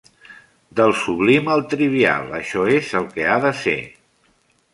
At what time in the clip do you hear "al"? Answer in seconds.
1.55-1.61